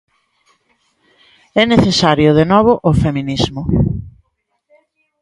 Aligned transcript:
É 1.61 1.63
necesario, 1.73 2.29
de 2.39 2.45
novo, 2.51 2.71
o 2.89 2.91
feminismo. 3.03 3.61